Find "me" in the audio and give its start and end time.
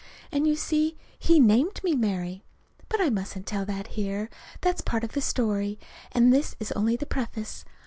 1.83-1.93